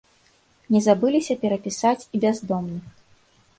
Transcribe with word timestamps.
Не 0.75 0.81
забыліся 0.85 1.37
перапісаць 1.45 2.07
і 2.13 2.25
бяздомных. 2.25 2.83